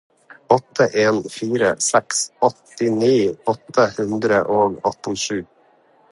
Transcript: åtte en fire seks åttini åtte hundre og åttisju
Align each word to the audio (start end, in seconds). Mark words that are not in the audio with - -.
åtte 0.47 0.87
en 1.01 1.23
fire 1.23 1.73
seks 1.87 2.21
åttini 2.47 3.11
åtte 3.53 3.85
hundre 3.97 4.39
og 4.63 4.81
åttisju 4.91 5.39